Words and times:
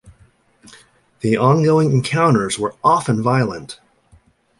The 1.19 1.37
ongoing 1.37 1.91
encounters 1.91 2.57
were 2.57 2.73
often 2.83 3.21
violent. 3.21 3.79